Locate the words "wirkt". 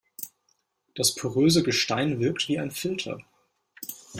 2.19-2.47